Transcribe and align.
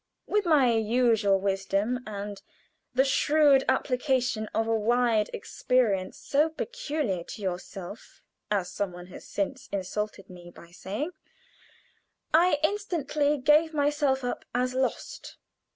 With 0.25 0.47
my 0.47 0.71
usual 0.73 1.39
wisdom, 1.39 1.99
and 2.07 2.41
"the 2.95 3.05
shrewd 3.05 3.63
application 3.69 4.47
of 4.47 4.65
a 4.67 4.73
wide 4.73 5.29
experience 5.31 6.17
so 6.17 6.49
peculiar 6.49 7.23
to 7.25 7.41
yourself," 7.43 8.23
as 8.49 8.71
some 8.71 8.93
one 8.93 9.05
has 9.13 9.27
since 9.27 9.69
insulted 9.71 10.27
me 10.27 10.49
by 10.49 10.71
saying, 10.71 11.11
I 12.33 12.57
instantly 12.63 13.37
gave 13.37 13.75
myself 13.75 14.23
up 14.23 14.43
as 14.55 14.73
lost. 14.73 15.37